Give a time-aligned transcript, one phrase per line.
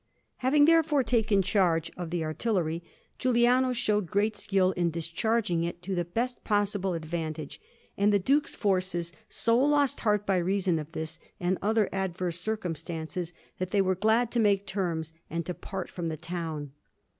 [0.37, 2.81] Having therefore taken charge of the artillery,
[3.19, 7.61] Giuliano showed great skill in discharging it to the best possible advantage;
[7.99, 13.31] and the Duke's forces so lost heart by reason of this and other adverse circumstances,
[13.59, 16.71] that they were glad to make terms and depart from the town.